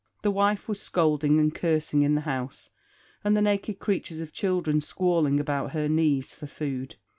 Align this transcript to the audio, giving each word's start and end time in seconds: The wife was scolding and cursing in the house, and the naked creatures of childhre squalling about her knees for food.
The 0.23 0.31
wife 0.31 0.67
was 0.67 0.81
scolding 0.81 1.39
and 1.39 1.53
cursing 1.53 2.01
in 2.01 2.15
the 2.15 2.21
house, 2.21 2.71
and 3.23 3.37
the 3.37 3.41
naked 3.43 3.77
creatures 3.77 4.19
of 4.19 4.33
childhre 4.33 4.81
squalling 4.81 5.39
about 5.39 5.73
her 5.73 5.87
knees 5.87 6.33
for 6.33 6.47
food. 6.47 6.95